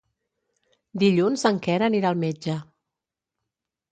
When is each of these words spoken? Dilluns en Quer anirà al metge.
Dilluns 1.03 1.43
en 1.49 1.59
Quer 1.67 1.75
anirà 1.87 2.09
al 2.11 2.19
metge. 2.23 2.55